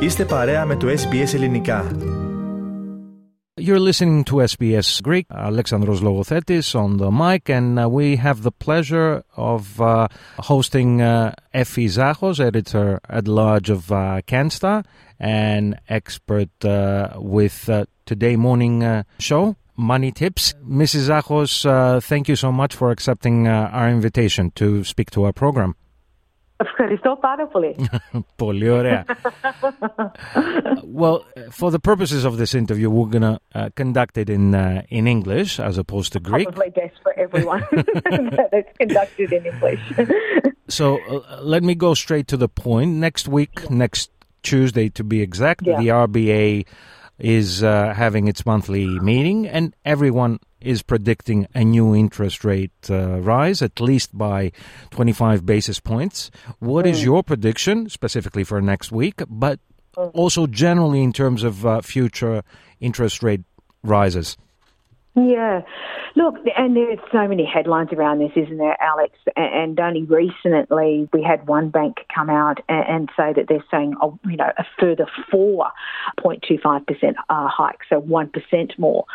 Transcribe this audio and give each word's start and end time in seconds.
Είστε 0.00 0.24
παρέα 0.24 0.64
με 0.64 0.76
το 0.76 0.86
SBS 0.88 1.34
Ελληνικά. 1.34 1.84
You're 3.58 3.80
listening 3.80 4.22
to 4.24 4.34
SBS 4.54 5.00
Greek. 5.08 5.26
Alexandros 5.30 6.00
Logothetis 6.06 6.74
on 6.74 6.98
the 6.98 7.10
mic, 7.10 7.48
and 7.48 7.78
uh, 7.78 7.88
we 7.88 8.16
have 8.16 8.42
the 8.42 8.52
pleasure 8.52 9.22
of 9.34 9.80
uh, 9.80 10.08
hosting 10.50 11.00
uh, 11.00 11.32
Effie 11.54 11.88
Zachos, 11.98 12.38
editor 12.38 13.00
at 13.18 13.26
large 13.26 13.70
of 13.70 13.90
uh, 13.90 14.20
Canstar, 14.30 14.84
and 15.18 15.64
expert 15.88 16.52
uh, 16.64 17.14
with 17.16 17.56
uh, 17.70 17.86
Today 18.04 18.36
Morning 18.36 18.84
uh, 18.84 19.02
Show. 19.18 19.56
Money 19.76 20.10
Tips. 20.10 20.54
Mrs. 20.66 21.08
Zachos, 21.08 21.52
uh, 21.68 22.00
thank 22.00 22.28
you 22.28 22.36
so 22.36 22.50
much 22.50 22.74
for 22.74 22.90
accepting 22.90 23.46
uh, 23.46 23.70
our 23.72 23.88
invitation 23.88 24.50
to 24.52 24.84
speak 24.84 25.10
to 25.10 25.24
our 25.24 25.32
program. 25.32 25.76
Ευχαριστώ 26.60 27.18
πάρα 27.20 27.46
πολύ. 27.46 27.76
Πολύ 28.36 28.68
ωραία. 28.68 29.04
well, 30.94 31.18
for 31.50 31.70
the 31.70 31.78
purposes 31.78 32.24
of 32.24 32.36
this 32.38 32.54
interview, 32.54 32.88
we're 32.90 33.10
going 33.18 33.28
to 33.34 33.38
uh, 33.54 33.68
conduct 33.76 34.16
it 34.22 34.28
in 34.30 34.54
uh, 34.54 34.82
in 34.88 35.06
English 35.06 35.60
as 35.60 35.76
opposed 35.78 36.12
to 36.14 36.20
Greek. 36.20 36.48
Probably 36.48 36.70
best 36.70 36.96
for 37.02 37.12
everyone 37.24 37.62
that 38.38 38.50
it's 38.52 38.72
conducted 38.82 39.28
in 39.32 39.42
English. 39.52 39.82
So 40.68 40.86
uh, 40.98 41.40
let 41.42 41.62
me 41.62 41.74
go 41.74 41.90
straight 41.94 42.26
to 42.28 42.36
the 42.36 42.48
point. 42.48 42.90
Next 43.06 43.28
week, 43.28 43.54
next 43.70 44.10
Tuesday 44.42 44.88
to 44.98 45.02
be 45.04 45.18
exact, 45.28 45.60
Yeah. 45.66 45.78
the 45.80 45.88
RBA 46.06 46.66
is 47.18 47.62
uh, 47.62 47.92
having 47.94 48.24
its 48.28 48.44
monthly 48.50 48.86
meeting, 49.10 49.46
and 49.56 49.64
everyone 49.84 50.32
is 50.61 50.81
predicting 50.81 51.47
a 51.53 51.63
new 51.63 51.95
interest 51.95 52.43
rate 52.43 52.71
uh, 52.89 53.19
rise, 53.19 53.61
at 53.61 53.79
least 53.79 54.17
by 54.17 54.51
25 54.91 55.45
basis 55.45 55.79
points. 55.79 56.31
What 56.59 56.85
is 56.85 57.03
your 57.03 57.23
prediction, 57.23 57.89
specifically 57.89 58.43
for 58.43 58.61
next 58.61 58.91
week, 58.91 59.21
but 59.27 59.59
also 59.95 60.47
generally 60.47 61.01
in 61.01 61.13
terms 61.13 61.43
of 61.43 61.65
uh, 61.65 61.81
future 61.81 62.43
interest 62.79 63.23
rate 63.23 63.41
rises? 63.83 64.37
Yeah. 65.13 65.61
Look, 66.15 66.35
and 66.57 66.75
there's 66.75 66.99
so 67.11 67.27
many 67.27 67.43
headlines 67.45 67.91
around 67.91 68.19
this, 68.19 68.31
isn't 68.35 68.57
there, 68.57 68.81
Alex? 68.81 69.13
A- 69.35 69.39
And 69.41 69.77
only 69.77 70.03
recently 70.03 71.09
we 71.11 71.21
had 71.21 71.45
one 71.47 71.69
bank 71.69 71.97
come 72.13 72.29
out 72.29 72.59
and 72.69 73.09
say 73.17 73.33
that 73.33 73.47
they're 73.49 73.63
saying, 73.69 73.95
oh, 74.01 74.17
you 74.25 74.37
know, 74.37 74.51
a 74.57 74.65
further 74.79 75.05
4.25% 75.33 77.15
uh, 77.29 77.47
hike, 77.49 77.79
so 77.89 78.01
1% 78.01 78.79
more. 78.79 79.05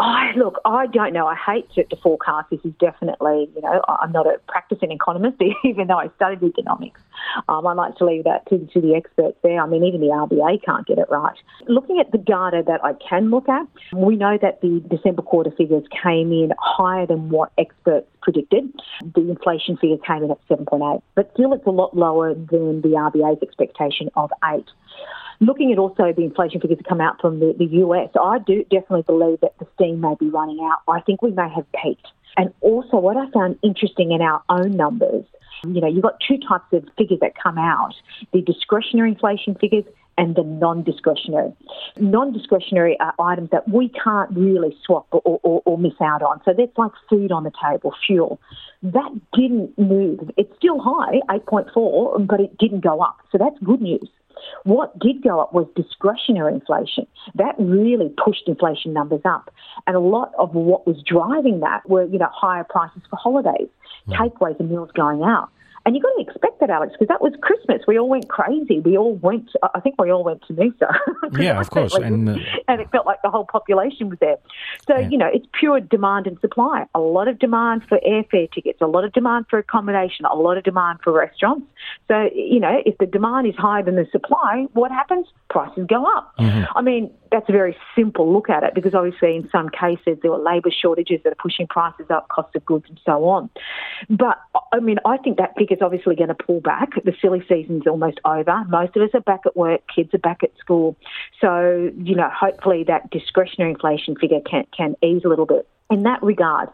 I 0.00 0.32
look, 0.34 0.60
I 0.64 0.86
don't 0.86 1.12
know. 1.12 1.26
I 1.26 1.34
hate 1.36 1.70
to, 1.74 1.84
to 1.84 1.96
forecast. 1.96 2.48
This 2.50 2.60
is 2.64 2.72
definitely, 2.80 3.50
you 3.54 3.60
know, 3.60 3.82
I'm 3.86 4.12
not 4.12 4.26
a 4.26 4.38
practicing 4.48 4.92
economist, 4.92 5.42
even 5.64 5.88
though 5.88 5.98
I 5.98 6.08
studied 6.16 6.42
economics. 6.42 7.00
Um, 7.48 7.66
I 7.66 7.72
like 7.72 7.96
to 7.96 8.04
leave 8.04 8.24
that 8.24 8.46
to, 8.48 8.58
to 8.58 8.80
the 8.80 8.94
experts 8.94 9.36
there. 9.42 9.60
I 9.60 9.66
mean, 9.66 9.84
even 9.84 10.00
the 10.00 10.08
RBA 10.08 10.64
can't 10.64 10.86
get 10.86 10.98
it 10.98 11.06
right. 11.10 11.36
Looking 11.66 11.98
at 12.00 12.12
the 12.12 12.18
data 12.18 12.62
that 12.66 12.84
I 12.84 12.92
can 13.08 13.30
look 13.30 13.48
at, 13.48 13.66
we 13.94 14.16
know 14.16 14.38
that 14.40 14.60
the 14.60 14.82
December 14.88 15.22
quarter 15.22 15.50
figures 15.50 15.84
came 16.02 16.32
in 16.32 16.52
higher 16.58 17.06
than 17.06 17.30
what 17.30 17.52
experts 17.58 18.06
predicted. 18.22 18.72
The 19.14 19.20
inflation 19.20 19.76
figure 19.76 19.98
came 19.98 20.24
in 20.24 20.30
at 20.30 20.38
7.8, 20.48 21.02
but 21.14 21.30
still 21.34 21.52
it's 21.52 21.66
a 21.66 21.70
lot 21.70 21.96
lower 21.96 22.34
than 22.34 22.82
the 22.82 22.90
RBA's 22.96 23.42
expectation 23.42 24.10
of 24.16 24.30
8 24.44 24.64
looking 25.40 25.72
at 25.72 25.78
also 25.78 26.12
the 26.12 26.22
inflation 26.22 26.60
figures 26.60 26.78
that 26.78 26.88
come 26.88 27.00
out 27.00 27.20
from 27.20 27.40
the, 27.40 27.54
the 27.58 27.66
US, 27.78 28.08
I 28.20 28.38
do 28.38 28.62
definitely 28.70 29.02
believe 29.02 29.40
that 29.40 29.58
the 29.58 29.66
steam 29.74 30.00
may 30.00 30.14
be 30.18 30.28
running 30.28 30.60
out. 30.60 30.78
I 30.88 31.00
think 31.00 31.22
we 31.22 31.32
may 31.32 31.48
have 31.54 31.66
peaked. 31.72 32.06
And 32.36 32.52
also, 32.60 32.96
what 32.96 33.16
I 33.16 33.30
found 33.30 33.58
interesting 33.62 34.12
in 34.12 34.20
our 34.20 34.42
own 34.48 34.76
numbers, 34.76 35.24
you 35.72 35.80
know, 35.80 35.88
you've 35.88 36.02
got 36.02 36.18
two 36.26 36.38
types 36.38 36.66
of 36.72 36.84
figures 36.98 37.20
that 37.20 37.32
come 37.40 37.58
out 37.58 37.94
the 38.32 38.40
discretionary 38.42 39.10
inflation 39.10 39.54
figures 39.54 39.84
and 40.16 40.36
the 40.36 40.42
non 40.42 40.82
discretionary. 40.82 41.52
Non 41.98 42.32
discretionary 42.32 42.96
are 43.00 43.14
items 43.18 43.50
that 43.50 43.68
we 43.68 43.88
can't 43.88 44.30
really 44.32 44.76
swap 44.84 45.06
or, 45.10 45.40
or, 45.42 45.62
or 45.64 45.78
miss 45.78 45.94
out 46.00 46.22
on. 46.22 46.40
So 46.44 46.52
that's 46.56 46.76
like 46.76 46.92
food 47.08 47.32
on 47.32 47.44
the 47.44 47.52
table, 47.62 47.92
fuel. 48.06 48.40
That 48.82 49.10
didn't 49.32 49.76
move. 49.78 50.30
It's 50.36 50.54
still 50.56 50.78
high, 50.80 51.20
8.4, 51.30 52.26
but 52.26 52.40
it 52.40 52.56
didn't 52.58 52.80
go 52.80 53.00
up. 53.00 53.16
So 53.32 53.38
that's 53.38 53.56
good 53.64 53.80
news. 53.80 54.08
What 54.64 54.98
did 54.98 55.22
go 55.22 55.40
up 55.40 55.52
was 55.52 55.66
discretionary 55.76 56.54
inflation. 56.54 57.06
That 57.34 57.54
really 57.58 58.10
pushed 58.22 58.46
inflation 58.46 58.92
numbers 58.92 59.22
up. 59.24 59.52
And 59.86 59.96
a 59.96 60.00
lot 60.00 60.32
of 60.38 60.54
what 60.54 60.86
was 60.86 61.02
driving 61.06 61.60
that 61.60 61.88
were, 61.88 62.04
you 62.04 62.18
know, 62.18 62.30
higher 62.32 62.64
prices 62.64 63.02
for 63.10 63.16
holidays, 63.16 63.68
hmm. 64.06 64.12
takeaways 64.12 64.58
and 64.60 64.70
meals 64.70 64.90
going 64.94 65.22
out. 65.22 65.50
And 65.86 65.94
you've 65.94 66.02
got 66.02 66.12
to 66.16 66.22
expect 66.22 66.60
that, 66.60 66.70
Alex, 66.70 66.92
because 66.92 67.08
that 67.08 67.20
was 67.20 67.34
Christmas. 67.42 67.82
We 67.86 67.98
all 67.98 68.08
went 68.08 68.28
crazy. 68.28 68.80
We 68.80 68.96
all 68.96 69.14
went, 69.16 69.50
I 69.74 69.80
think 69.80 70.00
we 70.00 70.10
all 70.10 70.24
went 70.24 70.42
to 70.46 70.54
Noosa. 70.54 70.96
Yeah, 71.38 71.60
of 71.60 71.68
course. 71.70 71.94
And, 71.94 72.28
uh, 72.28 72.36
and 72.68 72.80
it 72.80 72.90
felt 72.90 73.06
like 73.06 73.20
the 73.22 73.30
whole 73.30 73.44
population 73.44 74.08
was 74.08 74.18
there. 74.20 74.36
So, 74.86 74.96
Yeah. 74.96 75.08
you 75.08 75.18
know, 75.18 75.28
it's 75.32 75.46
pure 75.58 75.80
demand 75.80 76.26
and 76.26 76.38
supply. 76.40 76.86
A 76.94 77.00
lot 77.00 77.28
of 77.28 77.38
demand 77.38 77.82
for 77.88 77.98
airfare 78.06 78.50
tickets, 78.52 78.78
a 78.80 78.86
lot 78.86 79.04
of 79.04 79.12
demand 79.12 79.46
for 79.50 79.58
accommodation, 79.58 80.24
a 80.26 80.34
lot 80.36 80.56
of 80.56 80.64
demand 80.64 81.00
for 81.02 81.12
restaurants. 81.12 81.66
So, 82.08 82.30
you 82.34 82.60
know, 82.60 82.80
if 82.86 82.96
the 82.98 83.06
demand 83.06 83.46
is 83.46 83.54
higher 83.56 83.82
than 83.82 83.96
the 83.96 84.06
supply, 84.12 84.66
what 84.72 84.90
happens? 84.90 85.26
Prices 85.50 85.86
go 85.88 86.04
up. 86.16 86.34
I 86.38 86.80
mean, 86.82 87.10
that's 87.34 87.48
a 87.48 87.52
very 87.52 87.76
simple 87.96 88.32
look 88.32 88.48
at 88.48 88.62
it 88.62 88.74
because 88.76 88.94
obviously 88.94 89.34
in 89.34 89.48
some 89.50 89.68
cases 89.68 90.16
there 90.22 90.30
were 90.30 90.38
labour 90.38 90.70
shortages 90.70 91.20
that 91.24 91.32
are 91.32 91.42
pushing 91.42 91.66
prices 91.66 92.06
up, 92.08 92.28
cost 92.28 92.54
of 92.54 92.64
goods 92.64 92.84
and 92.88 93.00
so 93.04 93.24
on. 93.24 93.50
But 94.08 94.40
I 94.72 94.78
mean, 94.78 94.98
I 95.04 95.16
think 95.16 95.38
that 95.38 95.56
figure 95.58 95.76
is 95.76 95.82
obviously 95.82 96.14
going 96.14 96.28
to 96.28 96.34
pull 96.34 96.60
back. 96.60 96.90
The 97.04 97.12
silly 97.20 97.44
season's 97.48 97.88
almost 97.88 98.20
over. 98.24 98.64
Most 98.68 98.94
of 98.94 99.02
us 99.02 99.10
are 99.14 99.20
back 99.20 99.40
at 99.46 99.56
work, 99.56 99.80
kids 99.92 100.14
are 100.14 100.18
back 100.18 100.44
at 100.44 100.56
school. 100.58 100.96
So, 101.40 101.90
you 101.96 102.14
know, 102.14 102.30
hopefully 102.32 102.84
that 102.84 103.10
discretionary 103.10 103.72
inflation 103.72 104.14
figure 104.14 104.40
can, 104.48 104.66
can 104.76 104.94
ease 105.02 105.22
a 105.24 105.28
little 105.28 105.46
bit. 105.46 105.66
In 105.90 106.04
that 106.04 106.22
regard, 106.22 106.68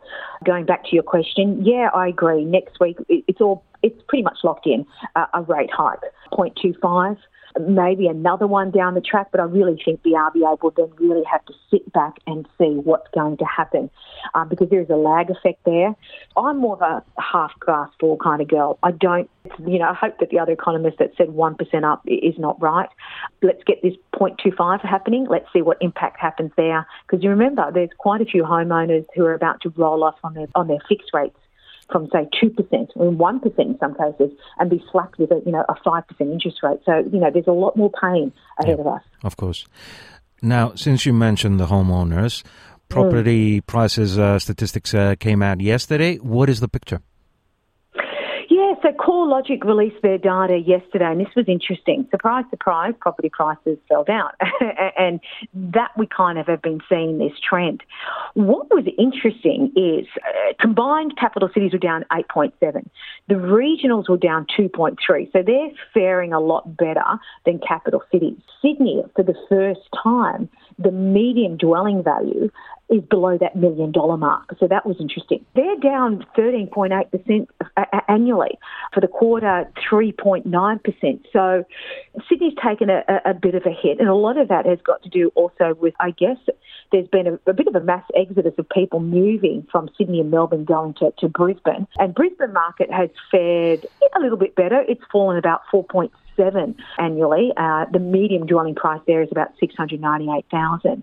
going 0.45 0.67
back 0.67 0.85
to 0.85 0.91
your 0.93 1.03
question, 1.03 1.65
yeah, 1.65 1.89
I 1.95 2.09
agree. 2.09 2.45
Next 2.45 2.79
week, 2.81 2.99
it's 3.09 3.41
all 3.41 3.65
it's 3.83 4.01
pretty 4.09 4.23
much 4.23 4.39
locked 4.45 4.67
in 4.67 4.87
uh, 5.17 5.27
a 5.33 5.43
rate 5.43 5.71
hike, 5.73 6.01
0.25 6.33 7.17
maybe 7.59 8.07
another 8.07 8.47
one 8.47 8.71
down 8.71 8.95
the 8.95 9.01
track, 9.01 9.29
but 9.31 9.41
I 9.41 9.45
really 9.45 9.81
think 9.85 10.03
the 10.03 10.11
RBA 10.11 10.63
will 10.63 10.73
then 10.77 10.91
really 10.99 11.25
have 11.31 11.45
to 11.47 11.53
sit 11.71 11.93
back 11.93 12.17
and 12.27 12.47
see 12.59 12.75
what's 12.85 13.09
going 13.15 13.37
to 13.39 13.45
happen 13.45 13.91
um, 14.35 14.49
because 14.49 14.69
there 14.71 14.81
is 14.81 14.91
a 14.91 14.97
lag 14.97 15.31
effect 15.31 15.65
there. 15.65 15.95
I'm 16.37 16.59
more 16.59 16.75
of 16.75 16.83
a 16.83 17.21
half 17.21 17.53
glass 17.61 17.91
full 17.99 18.17
kind 18.19 18.41
of 18.41 18.49
girl. 18.49 18.79
I 18.83 18.93
don't, 18.93 19.29
you 19.67 19.79
know, 19.79 19.89
I 19.89 19.95
hope 19.95 20.19
that 20.21 20.31
the 20.31 20.39
other 20.39 20.53
economist 20.53 20.99
that 20.99 21.13
said 21.17 21.29
1% 21.29 21.85
up 21.85 22.03
is 22.07 22.39
not 22.39 22.61
right. 22.61 22.89
Let's 23.43 23.63
get 23.65 23.83
this 23.83 23.95
0.25 24.15 24.83
happening. 24.83 25.27
Let's 25.29 25.47
see 25.53 25.63
what 25.63 25.79
impact 25.81 26.21
happens 26.21 26.53
there 26.57 26.87
because 27.07 27.25
you 27.25 27.31
remember 27.31 27.71
there's 27.73 27.91
quite 27.99 28.21
a 28.21 28.25
few 28.25 28.45
homeowners 28.45 29.07
who 29.15 29.25
are 29.25 29.35
about 29.35 29.61
to 29.63 29.71
roll 29.71 30.05
off 30.05 30.17
on 30.23 30.35
their, 30.35 30.47
on 30.55 30.69
their 30.69 30.81
fixed 30.89 31.11
rates 31.13 31.37
from 31.91 32.09
say 32.13 32.29
two 32.41 32.51
percent, 32.51 32.91
or 32.95 33.11
one 33.11 33.41
percent 33.41 33.69
in 33.71 33.79
some 33.79 33.95
cases, 33.95 34.31
and 34.59 34.71
be 34.71 34.83
slapped 34.91 35.19
with 35.19 35.31
a 35.31 35.43
you 35.45 35.53
know 35.53 35.65
a 35.69 35.75
five 35.85 36.07
percent 36.07 36.31
interest 36.31 36.59
rate. 36.63 36.81
So 36.85 36.99
you 36.99 37.21
know 37.21 37.31
there's 37.33 37.47
a 37.47 37.53
lot 37.53 37.77
more 37.77 37.91
pain 38.01 38.33
ahead 38.59 38.81
of 38.81 38.87
us. 38.87 39.03
Of 39.23 39.37
course. 39.37 39.67
Now, 40.43 40.75
since 40.75 41.05
you 41.05 41.13
mentioned 41.13 41.61
the 41.61 41.67
homeowners, 41.67 42.43
property 42.89 43.61
prices 43.61 44.19
uh, 44.19 44.39
statistics 44.39 44.95
uh, 44.95 45.15
came 45.19 45.43
out 45.43 45.61
yesterday. 45.61 46.17
What 46.17 46.49
is 46.49 46.61
the 46.61 46.69
picture? 46.69 47.01
CoreLogic 48.93 49.65
released 49.65 50.03
their 50.03 50.19
data 50.19 50.57
yesterday, 50.57 51.11
and 51.11 51.21
this 51.21 51.35
was 51.35 51.47
interesting. 51.49 52.07
Surprise, 52.11 52.45
surprise, 52.51 52.95
property 53.01 53.29
prices 53.29 53.79
fell 53.89 54.05
down. 54.05 54.31
and 54.99 55.21
that 55.55 55.91
we 55.97 56.07
kind 56.07 56.39
of 56.39 56.47
have 56.47 56.63
been 56.63 56.81
seeing 56.89 57.19
this 57.19 57.33
trend. 57.47 57.83
What 58.35 58.71
was 58.71 58.85
interesting 58.99 59.73
is 59.77 60.07
uh, 60.19 60.53
combined 60.61 61.17
capital 61.19 61.49
cities 61.53 61.73
were 61.73 61.79
down 61.79 62.05
8.7. 62.13 62.89
The 63.29 63.35
regionals 63.35 64.09
were 64.09 64.17
down 64.17 64.47
2.3. 64.59 64.97
So 65.33 65.43
they're 65.45 65.71
faring 65.93 66.33
a 66.33 66.41
lot 66.41 66.77
better 66.77 67.19
than 67.45 67.59
capital 67.59 68.03
cities. 68.13 68.39
Sydney, 68.63 69.03
for 69.15 69.23
the 69.23 69.35
first 69.49 69.81
time, 70.03 70.49
the 70.79 70.91
median 70.91 71.57
dwelling 71.57 72.03
value 72.03 72.51
is 72.91 73.03
below 73.03 73.39
that 73.39 73.55
million 73.55 73.93
dollar 73.93 74.17
mark. 74.17 74.57
So 74.59 74.67
that 74.67 74.85
was 74.85 74.97
interesting. 74.99 75.45
They're 75.55 75.77
down 75.77 76.27
13.8% 76.37 77.49
a- 77.60 77.60
a- 77.60 77.60
annually. 78.09 78.59
For 78.93 79.01
the 79.01 79.09
quarter, 79.09 79.71
3.9%. 79.91 81.25
So 81.33 81.65
Sydney's 82.29 82.55
taken 82.63 82.91
a, 82.91 83.05
a- 83.25 83.35
bit 83.35 83.55
of 83.55 83.65
a 83.65 83.71
hit. 83.71 84.01
And 84.01 84.09
a 84.09 84.15
lot 84.15 84.37
of 84.37 84.49
that 84.49 84.67
has 84.67 84.79
got 84.83 85.03
to 85.03 85.09
do 85.09 85.31
also 85.35 85.75
with, 85.81 85.95
I 86.01 86.11
guess, 86.11 86.37
there's 86.93 87.09
been 87.09 87.27
a, 87.27 87.51
a 87.51 87.53
bit 87.53 87.67
of 87.67 87.75
a 87.75 87.81
mass 87.81 88.05
exodus 88.15 88.55
of 88.59 88.69
people 88.69 89.01
moving 89.01 89.67
from 89.71 89.89
Sydney 89.97 90.21
and 90.21 90.31
Melbourne 90.31 90.65
going 90.65 90.95
to, 90.95 91.13
to 91.19 91.29
Brisbane. 91.29 91.87
And 91.99 92.15
Brisbane 92.15 92.53
market 92.53 92.93
has 92.93 93.11
fared 93.31 93.87
a 94.17 94.21
little 94.21 94.39
bit 94.39 94.55
better. 94.55 94.85
It's 94.89 95.03
fallen 95.11 95.39
about 95.39 95.63
4.7 95.73 96.75
annually. 96.99 97.53
Uh, 97.57 97.87
the 97.93 97.99
medium 97.99 98.47
dwelling 98.47 98.75
price 98.75 99.01
there 99.07 99.23
is 99.23 99.29
about 99.31 99.53
698,000. 99.59 101.03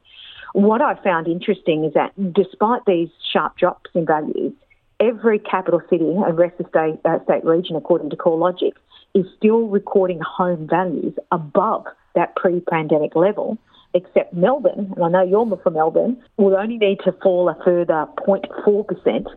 What 0.53 0.81
I 0.81 0.95
found 1.03 1.27
interesting 1.27 1.85
is 1.85 1.93
that 1.93 2.11
despite 2.33 2.85
these 2.85 3.09
sharp 3.31 3.57
drops 3.57 3.89
in 3.93 4.05
values, 4.05 4.53
every 4.99 5.39
capital 5.39 5.81
city 5.89 6.09
and 6.09 6.38
rest 6.38 6.59
of 6.59 6.67
state, 6.69 6.99
uh, 7.05 7.23
state 7.23 7.45
region, 7.45 7.75
according 7.75 8.09
to 8.09 8.15
CoreLogic, 8.15 8.73
is 9.13 9.25
still 9.38 9.67
recording 9.67 10.19
home 10.19 10.67
values 10.69 11.13
above 11.31 11.85
that 12.15 12.35
pre-pandemic 12.35 13.15
level, 13.15 13.57
except 13.94 14.33
Melbourne, 14.33 14.94
and 14.95 15.05
I 15.05 15.09
know 15.09 15.23
you're 15.23 15.57
from 15.57 15.73
Melbourne, 15.73 16.21
will 16.38 16.55
only 16.55 16.77
need 16.77 16.99
to 17.05 17.11
fall 17.23 17.49
a 17.49 17.55
further 17.63 18.05
0.4% 18.27 19.27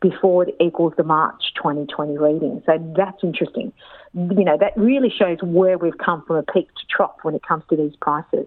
before 0.00 0.48
it 0.48 0.56
equals 0.60 0.94
the 0.96 1.04
March 1.04 1.52
2020 1.56 2.18
reading. 2.18 2.62
So 2.64 2.72
that's 2.96 3.22
interesting. 3.22 3.72
You 4.14 4.44
know, 4.44 4.56
that 4.58 4.72
really 4.76 5.10
shows 5.10 5.38
where 5.42 5.76
we've 5.76 5.98
come 5.98 6.24
from 6.26 6.36
a 6.36 6.42
peak 6.42 6.68
to 6.68 6.86
trough 6.88 7.16
when 7.22 7.34
it 7.34 7.42
comes 7.46 7.64
to 7.70 7.76
these 7.76 7.94
prices. 8.00 8.46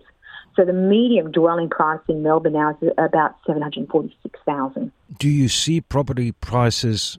So 0.56 0.66
the 0.66 0.74
medium 0.74 1.32
dwelling 1.32 1.70
price 1.70 2.00
in 2.08 2.22
Melbourne 2.22 2.54
now 2.54 2.78
is 2.82 2.92
about 2.98 3.36
746,000. 3.48 4.92
Do 5.18 5.30
you 5.30 5.48
see 5.48 5.82
property 5.82 6.32
prices 6.32 7.18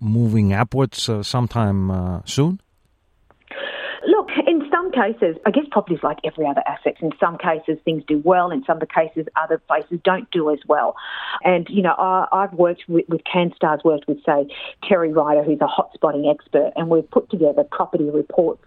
moving 0.00 0.52
upwards 0.52 1.08
uh, 1.08 1.22
sometime 1.22 1.90
uh, 1.90 2.20
soon? 2.24 2.60
Cases, 4.92 5.36
I 5.46 5.50
guess 5.50 5.64
property 5.70 5.94
is 5.94 6.02
like 6.02 6.18
every 6.24 6.46
other 6.46 6.62
asset. 6.66 6.96
In 7.00 7.12
some 7.18 7.38
cases, 7.38 7.78
things 7.84 8.02
do 8.06 8.20
well. 8.24 8.50
In 8.50 8.62
some 8.64 8.78
cases, 8.80 9.26
other 9.42 9.58
places 9.58 10.00
don't 10.04 10.30
do 10.30 10.50
as 10.50 10.58
well. 10.66 10.96
And, 11.42 11.66
you 11.70 11.82
know, 11.82 11.94
I, 11.96 12.26
have 12.32 12.52
worked 12.52 12.84
with, 12.88 13.06
with 13.08 13.22
Canstar's 13.24 13.82
worked 13.84 14.06
with, 14.06 14.18
say, 14.24 14.46
Terry 14.86 15.12
Ryder, 15.12 15.44
who's 15.44 15.60
a 15.60 15.66
hotspotting 15.66 16.30
expert, 16.30 16.72
and 16.76 16.88
we've 16.88 17.10
put 17.10 17.30
together 17.30 17.64
property 17.64 18.10
reports. 18.10 18.62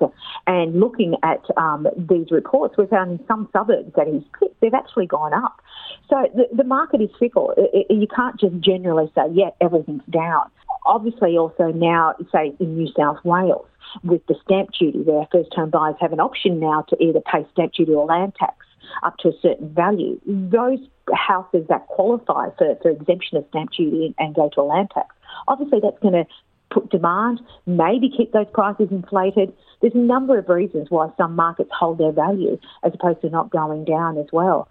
And 0.47 0.79
looking 0.79 1.15
at 1.21 1.43
um, 1.57 1.87
these 1.95 2.31
reports, 2.31 2.75
we 2.77 2.87
found 2.87 3.19
in 3.19 3.27
some 3.27 3.47
suburbs 3.53 3.93
that 3.95 4.07
he's 4.07 4.23
picked, 4.39 4.59
they've 4.61 4.73
actually 4.73 5.05
gone 5.05 5.33
up. 5.33 5.61
So 6.09 6.27
the, 6.33 6.47
the 6.55 6.63
market 6.63 7.01
is 7.01 7.09
fickle. 7.19 7.53
It, 7.55 7.85
it, 7.89 7.93
you 7.93 8.07
can't 8.07 8.39
just 8.39 8.59
generally 8.59 9.11
say, 9.15 9.23
yeah, 9.31 9.49
everything's 9.61 10.03
down. 10.09 10.49
Obviously, 10.85 11.37
also 11.37 11.71
now, 11.71 12.13
say, 12.31 12.53
in 12.59 12.77
New 12.77 12.87
South 12.97 13.17
Wales, 13.23 13.67
with 14.03 14.25
the 14.27 14.35
stamp 14.43 14.69
duty, 14.77 14.99
where 14.99 15.27
first 15.31 15.53
home 15.53 15.69
buyers 15.69 15.95
have 15.99 16.13
an 16.13 16.19
option 16.19 16.59
now 16.59 16.83
to 16.89 17.03
either 17.03 17.21
pay 17.21 17.45
stamp 17.53 17.73
duty 17.73 17.93
or 17.93 18.05
land 18.05 18.35
tax 18.35 18.65
up 19.03 19.17
to 19.17 19.29
a 19.29 19.33
certain 19.41 19.73
value. 19.73 20.19
Those 20.25 20.79
houses 21.13 21.65
that 21.69 21.87
qualify 21.87 22.49
for, 22.57 22.75
for 22.81 22.89
exemption 22.89 23.37
of 23.37 23.45
stamp 23.49 23.71
duty 23.71 24.13
and 24.19 24.35
go 24.35 24.49
to 24.53 24.61
a 24.61 24.63
land 24.63 24.91
tax, 24.93 25.15
obviously 25.47 25.79
that's 25.81 25.99
going 25.99 26.13
to 26.13 26.25
put 26.71 26.89
demand, 26.89 27.41
maybe 27.65 28.09
keep 28.15 28.31
those 28.31 28.47
prices 28.53 28.87
inflated. 28.91 29.53
There's 29.81 29.95
a 29.95 29.99
number 29.99 30.37
of 30.37 30.49
reasons 30.49 30.87
why 30.89 31.09
some 31.17 31.35
markets 31.35 31.69
hold 31.77 31.97
their 31.97 32.11
value 32.11 32.59
as 32.83 32.93
opposed 32.93 33.21
to 33.21 33.29
not 33.29 33.49
going 33.49 33.85
down 33.85 34.17
as 34.17 34.27
well. 34.31 34.67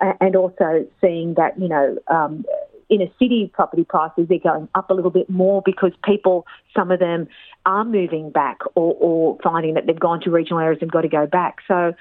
And 0.00 0.36
also 0.36 0.86
seeing 1.00 1.34
that, 1.34 1.58
you 1.58 1.68
know, 1.68 1.98
um, 2.06 2.44
inner 2.88 3.06
city 3.18 3.50
property 3.52 3.84
prices, 3.84 4.26
they're 4.28 4.38
going 4.38 4.68
up 4.74 4.90
a 4.90 4.94
little 4.94 5.10
bit 5.10 5.28
more 5.28 5.62
because 5.64 5.92
people, 6.04 6.46
some 6.76 6.90
of 6.90 6.98
them 6.98 7.28
are 7.66 7.84
moving 7.84 8.30
back 8.30 8.58
or, 8.74 8.94
or 8.98 9.38
finding 9.42 9.74
that 9.74 9.86
they've 9.86 9.98
gone 9.98 10.20
to 10.22 10.30
regional 10.30 10.58
areas 10.58 10.80
and 10.80 10.90
got 10.90 11.02
to 11.02 11.08
go 11.08 11.26
back. 11.26 11.58
So 11.68 11.94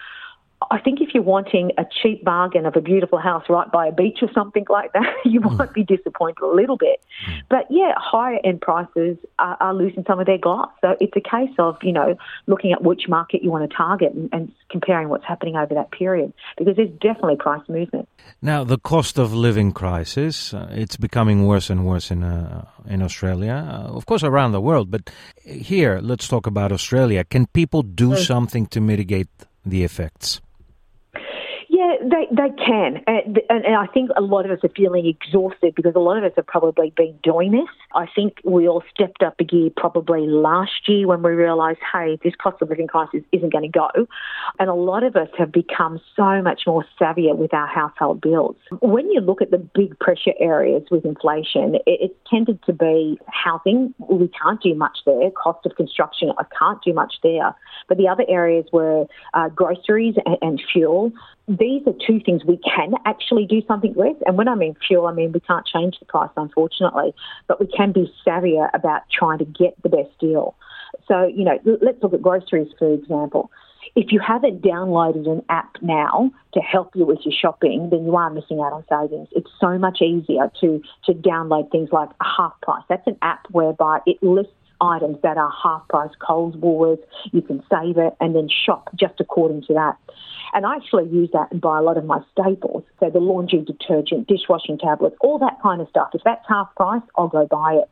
I 0.71 0.79
think 0.79 1.01
if 1.01 1.09
you're 1.13 1.23
wanting 1.23 1.71
a 1.77 1.85
cheap 2.01 2.23
bargain 2.23 2.65
of 2.65 2.75
a 2.75 2.81
beautiful 2.81 3.19
house 3.19 3.43
right 3.47 3.71
by 3.71 3.87
a 3.87 3.91
beach 3.91 4.19
or 4.23 4.31
something 4.33 4.65
like 4.69 4.91
that, 4.93 5.13
you 5.25 5.39
might 5.39 5.71
be 5.71 5.83
disappointed 5.83 6.41
a 6.41 6.47
little 6.47 6.77
bit. 6.77 6.99
Mm. 7.29 7.41
But 7.49 7.67
yeah, 7.69 7.93
higher 7.95 8.39
end 8.43 8.61
prices 8.61 9.17
are, 9.37 9.55
are, 9.59 9.73
losing 9.73 10.03
some 10.07 10.19
of 10.19 10.25
their 10.25 10.39
glass. 10.39 10.69
So 10.81 10.95
it's 10.99 11.13
a 11.15 11.21
case 11.21 11.53
of, 11.59 11.77
you 11.83 11.93
know, 11.93 12.17
looking 12.47 12.71
at 12.71 12.81
which 12.81 13.03
market 13.07 13.43
you 13.43 13.51
want 13.51 13.69
to 13.69 13.75
target 13.75 14.13
and, 14.13 14.29
and 14.33 14.51
comparing 14.69 15.09
what's 15.09 15.25
happening 15.25 15.55
over 15.55 15.75
that 15.75 15.91
period 15.91 16.33
because 16.57 16.75
there's 16.75 16.89
definitely 16.99 17.35
price 17.35 17.61
movement. 17.69 18.09
Now, 18.41 18.63
the 18.63 18.79
cost 18.79 19.19
of 19.19 19.33
living 19.33 19.71
crisis, 19.71 20.55
uh, 20.55 20.67
it's 20.71 20.97
becoming 20.97 21.45
worse 21.45 21.69
and 21.69 21.85
worse 21.85 22.09
in, 22.09 22.23
uh, 22.23 22.65
in 22.87 23.03
Australia, 23.03 23.53
uh, 23.53 23.95
of 23.95 24.07
course, 24.07 24.23
around 24.23 24.53
the 24.53 24.61
world. 24.61 24.89
But 24.89 25.11
here, 25.45 25.99
let's 26.01 26.27
talk 26.27 26.47
about 26.47 26.71
Australia. 26.71 27.23
Can 27.23 27.45
people 27.45 27.83
do 27.83 28.11
mm. 28.11 28.17
something 28.17 28.65
to 28.67 28.81
mitigate 28.81 29.29
the 29.63 29.83
effects? 29.83 30.41
They, 32.09 32.25
they 32.31 32.49
can. 32.63 33.03
And, 33.05 33.41
and, 33.49 33.75
I 33.75 33.85
think 33.87 34.11
a 34.15 34.21
lot 34.21 34.45
of 34.45 34.51
us 34.51 34.59
are 34.63 34.69
feeling 34.69 35.05
exhausted 35.05 35.75
because 35.75 35.93
a 35.93 35.99
lot 35.99 36.17
of 36.17 36.23
us 36.23 36.31
have 36.37 36.47
probably 36.47 36.93
been 36.95 37.19
doing 37.21 37.51
this. 37.51 37.67
I 37.93 38.05
think 38.15 38.39
we 38.45 38.65
all 38.67 38.81
stepped 38.93 39.23
up 39.23 39.35
a 39.39 39.43
gear 39.43 39.71
probably 39.75 40.25
last 40.25 40.87
year 40.87 41.05
when 41.05 41.21
we 41.21 41.31
realised, 41.31 41.79
hey, 41.91 42.17
this 42.23 42.33
cost 42.41 42.61
of 42.61 42.69
living 42.69 42.87
crisis 42.87 43.23
isn't 43.33 43.51
going 43.51 43.69
to 43.69 43.79
go. 43.79 44.07
And 44.57 44.69
a 44.69 44.73
lot 44.73 45.03
of 45.03 45.17
us 45.17 45.27
have 45.37 45.51
become 45.51 45.99
so 46.15 46.41
much 46.41 46.61
more 46.65 46.85
savvier 46.99 47.35
with 47.35 47.53
our 47.53 47.67
household 47.67 48.21
bills. 48.21 48.55
When 48.81 49.11
you 49.11 49.19
look 49.19 49.41
at 49.41 49.51
the 49.51 49.57
big 49.57 49.99
pressure 49.99 50.33
areas 50.39 50.83
with 50.89 51.03
inflation, 51.03 51.75
it, 51.75 51.83
it's 51.85 52.15
tended 52.29 52.63
to 52.67 52.73
be 52.73 53.19
housing. 53.27 53.93
We 53.99 54.29
can't 54.41 54.61
do 54.61 54.75
much 54.75 54.99
there. 55.05 55.29
Cost 55.31 55.65
of 55.65 55.75
construction, 55.75 56.31
I 56.37 56.45
can't 56.57 56.81
do 56.83 56.93
much 56.93 57.15
there. 57.21 57.53
But 57.89 57.97
the 57.97 58.07
other 58.07 58.23
areas 58.29 58.65
were 58.71 59.07
uh, 59.33 59.49
groceries 59.49 60.15
and, 60.25 60.37
and 60.41 60.63
fuel 60.71 61.11
these 61.47 61.81
are 61.87 61.93
two 62.05 62.19
things 62.19 62.43
we 62.43 62.57
can 62.57 62.93
actually 63.05 63.45
do 63.45 63.61
something 63.67 63.93
with. 63.95 64.17
And 64.25 64.37
when 64.37 64.47
I 64.47 64.55
mean 64.55 64.75
fuel, 64.85 65.07
I 65.07 65.13
mean 65.13 65.31
we 65.31 65.39
can't 65.39 65.65
change 65.65 65.97
the 65.99 66.05
price, 66.05 66.29
unfortunately, 66.35 67.13
but 67.47 67.59
we 67.59 67.67
can 67.67 67.93
be 67.93 68.11
savvier 68.25 68.69
about 68.73 69.03
trying 69.11 69.39
to 69.39 69.45
get 69.45 69.81
the 69.81 69.89
best 69.89 70.09
deal. 70.19 70.55
So, 71.07 71.25
you 71.25 71.45
know, 71.45 71.57
let's 71.81 72.01
look 72.03 72.13
at 72.13 72.21
groceries, 72.21 72.71
for 72.77 72.93
example. 72.93 73.49
If 73.95 74.11
you 74.11 74.19
haven't 74.19 74.61
downloaded 74.61 75.27
an 75.27 75.41
app 75.49 75.77
now 75.81 76.31
to 76.53 76.59
help 76.59 76.95
you 76.95 77.05
with 77.05 77.19
your 77.23 77.33
shopping, 77.33 77.89
then 77.89 78.05
you 78.05 78.15
are 78.17 78.29
missing 78.29 78.59
out 78.59 78.73
on 78.73 78.83
savings. 78.89 79.29
It's 79.31 79.49
so 79.59 79.77
much 79.77 80.01
easier 80.01 80.51
to, 80.59 80.81
to 81.05 81.13
download 81.13 81.71
things 81.71 81.89
like 81.91 82.09
a 82.21 82.25
half 82.25 82.53
price. 82.61 82.83
That's 82.89 83.07
an 83.07 83.17
app 83.21 83.47
whereby 83.51 83.99
it 84.05 84.21
lists 84.21 84.53
items 84.81 85.17
that 85.23 85.37
are 85.37 85.51
half 85.63 85.87
price 85.87 86.11
Coles, 86.25 86.55
Woolworths. 86.55 87.03
You 87.31 87.41
can 87.41 87.63
save 87.69 87.97
it 87.97 88.13
and 88.19 88.35
then 88.35 88.47
shop 88.49 88.89
just 88.95 89.19
according 89.19 89.63
to 89.63 89.73
that. 89.73 89.97
And 90.53 90.65
I 90.65 90.75
actually 90.75 91.09
use 91.09 91.29
that 91.33 91.51
and 91.51 91.59
buy 91.59 91.77
a 91.77 91.81
lot 91.81 91.97
of 91.97 92.05
my 92.05 92.19
staples. 92.31 92.83
So 92.99 93.09
the 93.09 93.19
laundry 93.19 93.61
detergent, 93.61 94.27
dishwashing 94.27 94.77
tablets, 94.77 95.15
all 95.21 95.39
that 95.39 95.57
kind 95.61 95.81
of 95.81 95.89
stuff. 95.89 96.09
If 96.13 96.21
that's 96.23 96.45
half 96.47 96.73
price, 96.75 97.01
I'll 97.17 97.27
go 97.27 97.45
buy 97.45 97.73
it. 97.81 97.89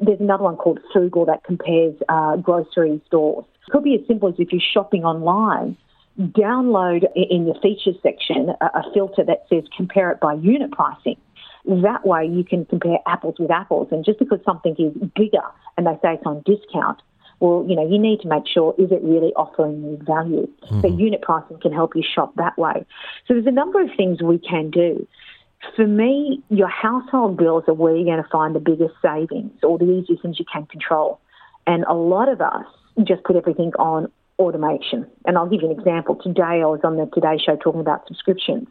There's 0.00 0.20
another 0.20 0.44
one 0.44 0.56
called 0.56 0.80
Frugl 0.94 1.26
that 1.26 1.44
compares 1.44 1.94
uh, 2.08 2.36
grocery 2.36 3.02
stores. 3.06 3.44
It 3.66 3.72
could 3.72 3.84
be 3.84 3.94
as 3.94 4.06
simple 4.06 4.28
as 4.28 4.34
if 4.38 4.52
you're 4.52 4.60
shopping 4.60 5.04
online, 5.04 5.76
download 6.18 7.04
in 7.14 7.46
the 7.46 7.54
features 7.62 7.96
section 8.02 8.50
a, 8.60 8.64
a 8.78 8.84
filter 8.94 9.24
that 9.24 9.44
says 9.48 9.64
compare 9.76 10.10
it 10.10 10.20
by 10.20 10.34
unit 10.34 10.70
pricing. 10.70 11.16
That 11.64 12.04
way 12.04 12.26
you 12.26 12.44
can 12.44 12.64
compare 12.66 12.98
apples 13.06 13.36
with 13.38 13.50
apples. 13.50 13.88
And 13.90 14.04
just 14.04 14.18
because 14.18 14.40
something 14.44 14.74
is 14.78 14.92
bigger 15.14 15.44
and 15.76 15.86
they 15.86 15.94
say 16.02 16.14
it's 16.14 16.26
on 16.26 16.42
discount, 16.44 17.00
well, 17.40 17.64
you 17.68 17.74
know, 17.74 17.88
you 17.88 17.98
need 17.98 18.20
to 18.20 18.28
make 18.28 18.46
sure 18.46 18.74
is 18.78 18.92
it 18.92 19.02
really 19.02 19.32
offering 19.34 19.82
you 19.82 19.98
value. 20.04 20.48
Mm-hmm. 20.64 20.80
So 20.80 20.86
unit 20.88 21.22
pricing 21.22 21.58
can 21.60 21.72
help 21.72 21.96
you 21.96 22.02
shop 22.02 22.34
that 22.36 22.56
way. 22.56 22.86
So 23.26 23.34
there's 23.34 23.46
a 23.46 23.52
number 23.52 23.80
of 23.80 23.88
things 23.96 24.22
we 24.22 24.38
can 24.38 24.70
do. 24.70 25.06
For 25.76 25.86
me, 25.86 26.42
your 26.50 26.68
household 26.68 27.36
bills 27.36 27.64
are 27.68 27.74
where 27.74 27.96
you're 27.96 28.04
going 28.04 28.22
to 28.22 28.28
find 28.30 28.54
the 28.54 28.60
biggest 28.60 28.94
savings 29.00 29.52
or 29.62 29.78
the 29.78 29.90
easiest 29.90 30.22
things 30.22 30.38
you 30.38 30.44
can 30.52 30.66
control. 30.66 31.20
And 31.66 31.84
a 31.84 31.94
lot 31.94 32.28
of 32.28 32.40
us 32.40 32.66
just 33.04 33.24
put 33.24 33.36
everything 33.36 33.72
on 33.78 34.10
automation. 34.38 35.06
And 35.24 35.38
I'll 35.38 35.48
give 35.48 35.62
you 35.62 35.70
an 35.70 35.78
example. 35.78 36.16
Today 36.16 36.62
I 36.62 36.66
was 36.66 36.80
on 36.84 36.96
the 36.96 37.06
Today 37.06 37.38
Show 37.44 37.56
talking 37.56 37.80
about 37.80 38.06
subscriptions. 38.08 38.68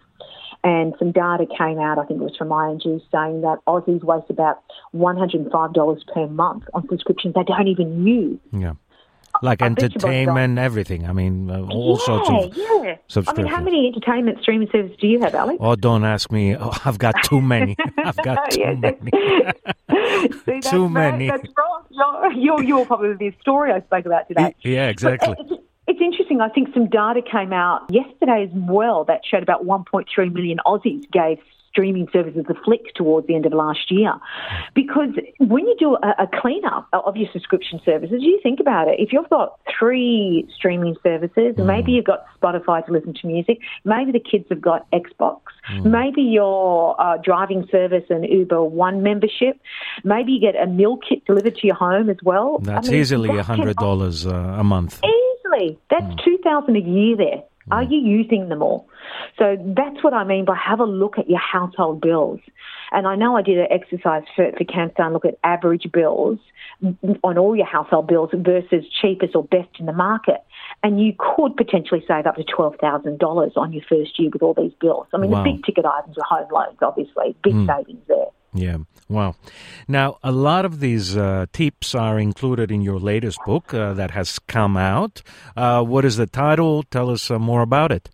And 0.64 0.94
some 1.00 1.12
data 1.12 1.46
came 1.58 1.80
out, 1.80 1.98
I 1.98 2.06
think 2.06 2.22
it 2.22 2.24
was 2.24 2.38
from 2.38 2.52
ING, 2.52 2.80
saying 3.12 3.42
that 3.42 3.58
Aussies 3.68 4.04
waste 4.04 4.30
about 4.30 4.62
$105 4.94 6.08
per 6.14 6.28
month 6.28 6.66
on 6.74 6.88
subscriptions 6.88 7.34
they 7.34 7.44
don't 7.44 7.68
even 7.68 8.06
use. 8.06 8.40
Yeah. 8.52 8.74
Like 9.42 9.62
I 9.62 9.68
entertainment, 9.68 10.60
everything. 10.60 11.08
I 11.08 11.14
mean, 11.14 11.50
uh, 11.50 11.62
all 11.62 11.98
yeah, 11.98 12.06
sorts 12.06 12.30
of 12.30 12.58
yeah. 12.58 12.96
I 13.28 13.34
mean, 13.34 13.48
how 13.48 13.62
many 13.62 13.88
entertainment 13.88 14.40
streaming 14.42 14.70
services 14.72 14.98
do 15.00 15.08
you 15.08 15.20
have, 15.22 15.34
Alex? 15.34 15.58
Oh, 15.60 15.76
don't 15.76 16.04
ask 16.04 16.32
me. 16.32 16.56
Oh, 16.62 16.78
I've 16.86 17.00
got 17.00 17.16
too 17.24 17.42
many. 17.42 17.76
I've 17.98 18.18
got 18.18 18.52
too 18.52 18.76
many. 18.76 19.54
See, 20.46 20.60
too 20.60 20.88
many. 20.88 21.28
That's 21.30 21.48
wrong. 21.58 22.36
You're, 22.36 22.62
you're, 22.62 22.86
probably 22.86 23.14
the 23.14 23.36
story 23.42 23.72
I 23.72 23.82
spoke 23.82 24.06
about 24.06 24.28
today. 24.28 24.54
Yeah, 24.62 24.90
exactly. 24.90 25.36
But, 25.38 25.52
uh, 25.52 25.61
interesting. 26.32 26.42
I 26.42 26.54
think 26.54 26.74
some 26.74 26.90
data 26.90 27.22
came 27.22 27.54
out 27.54 27.86
yesterday 27.90 28.44
as 28.44 28.50
well 28.54 29.06
that 29.06 29.22
showed 29.30 29.44
about 29.44 29.66
1.3 29.66 30.34
million 30.34 30.60
Aussies 30.66 31.10
gave 31.12 31.40
streaming 31.70 32.06
services 32.12 32.44
a 32.50 32.54
flick 32.66 32.94
towards 32.96 33.28
the 33.28 33.36
end 33.36 33.46
of 33.46 33.54
last 33.54 33.90
year. 33.90 34.12
Because 34.76 35.12
when 35.40 35.66
you 35.66 35.76
do 35.80 35.96
a, 35.96 36.24
a 36.24 36.28
cleanup 36.42 36.90
of 36.92 37.16
your 37.16 37.30
subscription 37.32 37.80
services, 37.86 38.18
you 38.20 38.42
think 38.44 38.60
about 38.60 38.90
it. 38.90 39.00
If 39.00 39.14
you've 39.14 39.30
got 39.30 39.58
three 39.80 40.46
streaming 40.54 40.98
services, 41.02 41.56
mm. 41.56 41.66
maybe 41.66 41.94
you've 41.94 42.04
got 42.04 42.26
Spotify 42.42 42.86
to 42.86 42.92
listen 42.92 43.14
to 43.14 43.28
music, 43.28 43.60
maybe 43.86 44.12
the 44.12 44.20
kids 44.20 44.48
have 44.50 44.60
got 44.60 44.86
Xbox, 44.92 45.40
mm. 45.72 45.86
maybe 45.86 46.22
your 46.22 47.00
uh, 47.00 47.16
driving 47.24 47.66
service 47.72 48.04
and 48.10 48.26
Uber 48.26 48.66
One 48.66 49.02
membership, 49.02 49.58
maybe 50.04 50.34
you 50.34 50.42
get 50.42 50.62
a 50.62 50.68
meal 50.68 50.98
kit 50.98 51.24
delivered 51.26 51.56
to 51.56 51.68
your 51.68 51.78
home 51.78 52.10
as 52.10 52.18
well. 52.22 52.60
That's 52.60 52.90
I 52.90 52.92
mean, 52.92 53.00
easily 53.00 53.30
$100 53.30 54.26
uh, 54.26 54.60
a 54.60 54.64
month. 54.66 55.00
Easily. 55.62 55.80
That's 55.90 56.04
mm. 56.04 56.24
2000 56.24 56.76
a 56.76 56.80
year 56.80 57.18
there 57.18 57.44
Are 57.70 57.84
you 57.84 58.00
using 58.00 58.50
them 58.50 58.62
all? 58.62 58.88
So 59.38 59.58
that's 59.78 60.04
what 60.04 60.14
I 60.14 60.24
mean 60.24 60.46
by 60.46 60.56
have 60.56 60.80
a 60.80 60.86
look 60.86 61.18
at 61.18 61.30
your 61.30 61.40
household 61.40 62.02
bills. 62.02 62.40
And 62.92 63.08
I 63.08 63.16
know 63.16 63.38
I 63.38 63.42
did 63.42 63.58
an 63.58 63.68
exercise 63.70 64.24
for, 64.36 64.52
for 64.58 64.64
Canstar 64.66 65.06
and 65.06 65.14
look 65.14 65.26
at 65.26 65.38
average 65.44 65.88
bills 65.94 66.40
on 67.24 67.38
all 67.38 67.56
your 67.56 67.66
household 67.66 68.08
bills 68.08 68.32
versus 68.34 68.86
cheapest 69.02 69.36
or 69.36 69.44
best 69.44 69.70
in 69.80 69.86
the 69.86 69.94
market. 69.94 70.44
And 70.84 71.00
you 71.00 71.14
could 71.18 71.56
potentially 71.56 72.04
save 72.08 72.26
up 72.26 72.36
to 72.36 72.44
$12,000 72.44 73.58
on 73.58 73.74
your 73.74 73.84
first 73.88 74.20
year 74.20 74.30
with 74.34 74.42
all 74.42 74.56
these 74.56 74.74
bills. 74.82 75.08
I 75.14 75.18
mean, 75.18 75.32
wow. 75.32 75.44
the 75.44 75.52
big 75.52 75.64
ticket 75.64 75.86
items 75.86 76.18
are 76.18 76.26
home 76.26 76.52
loans, 76.52 76.78
obviously, 76.82 77.36
big 77.44 77.54
mm. 77.54 77.68
savings 77.68 78.02
there. 78.08 78.28
Yeah, 78.54 78.78
wow. 79.08 79.36
Now, 79.88 80.18
a 80.24 80.32
lot 80.32 80.66
of 80.66 80.80
these 80.80 81.16
uh, 81.16 81.46
tips 81.54 81.96
are 81.96 82.20
included 82.20 82.72
in 82.72 82.82
your 82.82 83.00
latest 83.00 83.40
book 83.46 83.74
uh, 83.74 83.94
that 83.94 84.12
has 84.12 84.40
come 84.40 84.76
out. 84.76 85.22
Uh, 85.56 85.84
what 85.84 86.04
is 86.04 86.18
the 86.18 86.28
title? 86.28 86.84
Tell 86.84 87.10
us 87.10 87.32
uh, 87.32 87.40
more 87.40 87.62
about 87.62 87.92
it. 87.92 88.10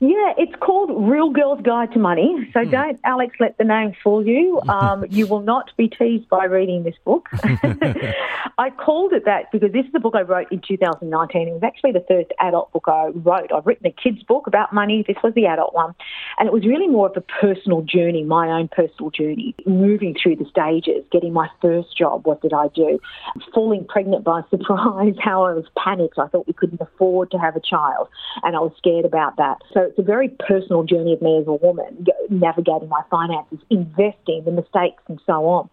Yeah, 0.00 0.32
it's 0.36 0.54
called 0.78 1.10
Real 1.10 1.30
Girl's 1.30 1.60
Guide 1.62 1.92
to 1.92 1.98
Money. 1.98 2.48
So 2.52 2.60
mm. 2.60 2.70
don't, 2.70 3.00
Alex, 3.04 3.36
let 3.40 3.58
the 3.58 3.64
name 3.64 3.94
fool 4.02 4.26
you. 4.26 4.60
Um, 4.68 5.04
you 5.10 5.26
will 5.26 5.40
not 5.40 5.70
be 5.76 5.88
teased 5.88 6.28
by 6.28 6.44
reading 6.44 6.84
this 6.84 6.94
book. 7.04 7.28
I 8.58 8.70
called 8.70 9.12
it 9.12 9.24
that 9.24 9.50
because 9.52 9.72
this 9.72 9.86
is 9.86 9.92
a 9.94 10.00
book 10.00 10.14
I 10.14 10.22
wrote 10.22 10.50
in 10.52 10.60
2019. 10.66 11.48
It 11.48 11.52
was 11.52 11.62
actually 11.62 11.92
the 11.92 12.04
first 12.08 12.30
adult 12.40 12.72
book 12.72 12.84
I 12.86 13.08
wrote. 13.08 13.52
I've 13.52 13.66
written 13.66 13.86
a 13.86 13.92
kid's 13.92 14.22
book 14.22 14.46
about 14.46 14.72
money. 14.72 15.04
This 15.06 15.16
was 15.22 15.34
the 15.34 15.46
adult 15.46 15.74
one. 15.74 15.94
And 16.38 16.46
it 16.46 16.52
was 16.52 16.64
really 16.64 16.86
more 16.86 17.08
of 17.08 17.16
a 17.16 17.20
personal 17.20 17.82
journey, 17.82 18.22
my 18.22 18.48
own 18.48 18.68
personal 18.68 19.10
journey, 19.10 19.54
moving 19.66 20.16
through 20.20 20.36
the 20.36 20.46
stages, 20.46 21.04
getting 21.10 21.32
my 21.32 21.48
first 21.60 21.96
job. 21.96 22.26
What 22.26 22.40
did 22.40 22.52
I 22.52 22.68
do? 22.68 23.00
Falling 23.52 23.84
pregnant 23.84 24.22
by 24.24 24.42
surprise, 24.50 25.14
how 25.20 25.44
I 25.44 25.54
was 25.54 25.66
panicked. 25.76 26.18
I 26.18 26.28
thought 26.28 26.46
we 26.46 26.52
couldn't 26.52 26.80
afford 26.80 27.30
to 27.32 27.38
have 27.38 27.56
a 27.56 27.60
child. 27.60 28.08
And 28.42 28.54
I 28.54 28.60
was 28.60 28.72
scared 28.76 29.04
about 29.04 29.36
that. 29.38 29.58
So 29.74 29.80
it's 29.80 29.98
a 29.98 30.02
very 30.02 30.28
personal 30.28 30.67
journey 30.86 31.12
of 31.12 31.22
me 31.22 31.38
as 31.38 31.46
a 31.46 31.52
woman, 31.52 32.06
navigating 32.30 32.88
my 32.88 33.02
finances, 33.10 33.58
investing, 33.70 34.42
the 34.44 34.50
mistakes, 34.50 35.02
and 35.08 35.20
so 35.26 35.46
on. 35.46 35.68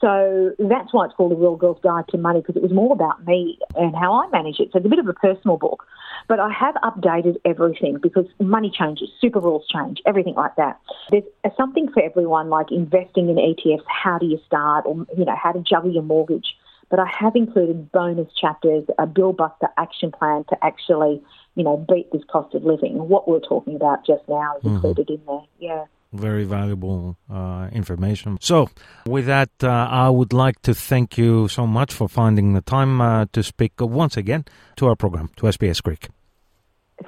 So 0.00 0.52
that's 0.58 0.92
why 0.92 1.06
it's 1.06 1.14
called 1.14 1.32
A 1.32 1.36
Real 1.36 1.56
Girl's 1.56 1.80
Guide 1.82 2.04
to 2.08 2.18
Money, 2.18 2.40
because 2.40 2.56
it 2.56 2.62
was 2.62 2.72
more 2.72 2.92
about 2.92 3.26
me 3.26 3.58
and 3.74 3.94
how 3.94 4.22
I 4.22 4.28
manage 4.30 4.60
it. 4.60 4.70
So 4.72 4.78
it's 4.78 4.86
a 4.86 4.88
bit 4.88 4.98
of 4.98 5.08
a 5.08 5.14
personal 5.14 5.56
book. 5.56 5.86
But 6.28 6.40
I 6.40 6.50
have 6.52 6.74
updated 6.76 7.36
everything 7.44 7.98
because 8.02 8.26
money 8.40 8.70
changes, 8.70 9.10
super 9.20 9.40
rules 9.40 9.66
change, 9.68 10.00
everything 10.06 10.34
like 10.34 10.56
that. 10.56 10.80
There's 11.10 11.24
something 11.56 11.90
for 11.92 12.02
everyone, 12.02 12.48
like 12.48 12.70
investing 12.70 13.28
in 13.28 13.36
ETFs, 13.36 13.84
how 13.86 14.18
do 14.18 14.26
you 14.26 14.40
start, 14.46 14.86
or, 14.86 15.06
you 15.16 15.24
know, 15.24 15.36
how 15.36 15.52
to 15.52 15.60
juggle 15.60 15.90
your 15.90 16.02
mortgage 16.02 16.56
but 16.89 16.99
I 16.99 17.07
have 17.19 17.35
included 17.35 17.91
bonus 17.91 18.27
chapters, 18.39 18.85
a 18.97 19.05
bill 19.05 19.33
buster 19.33 19.67
action 19.77 20.11
plan 20.11 20.43
to 20.49 20.57
actually, 20.63 21.21
you 21.55 21.63
know, 21.63 21.77
beat 21.91 22.11
this 22.11 22.23
cost 22.31 22.55
of 22.55 22.63
living. 22.63 22.93
What 23.07 23.27
we're 23.27 23.39
talking 23.39 23.75
about 23.75 24.05
just 24.05 24.23
now 24.27 24.57
is 24.57 24.63
mm-hmm. 24.63 24.75
included 24.75 25.09
in 25.09 25.21
there. 25.27 25.45
Yeah. 25.59 25.85
Very 26.11 26.43
valuable 26.43 27.17
uh, 27.31 27.69
information. 27.71 28.39
So, 28.41 28.69
with 29.05 29.27
that, 29.27 29.51
uh, 29.61 29.67
I 29.67 30.09
would 30.09 30.33
like 30.33 30.59
to 30.63 30.73
thank 30.73 31.19
you 31.19 31.47
so 31.47 31.67
much 31.67 31.93
for 31.93 32.09
finding 32.09 32.53
the 32.53 32.61
time 32.61 32.99
uh, 32.99 33.25
to 33.33 33.43
speak 33.43 33.73
once 33.79 34.17
again 34.17 34.45
to 34.77 34.87
our 34.87 34.95
program, 34.95 35.29
to 35.37 35.43
SBS 35.45 35.83
Greek. 35.83 36.07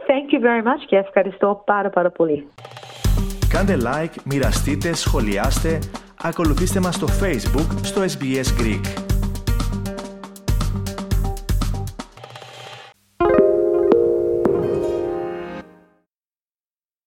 Thank 0.07 0.31
you 0.31 0.39
very 0.39 0.61
much 0.61 0.85
και 0.87 0.97
ευχαριστώ 0.97 1.63
πάρα 1.65 1.89
πάρα 1.89 2.11
πολύ. 2.11 2.47
Κάντε 3.49 3.77
like, 3.79 4.15
μοιραστείτε, 4.25 4.93
σχολιάστε, 4.93 5.79
ακολουθήστε 6.21 6.79
μας 6.79 6.95
στο 6.95 7.07
Facebook, 7.07 7.67
στο 7.81 8.01
SBS 8.01 8.61
Greek. 8.61 9.04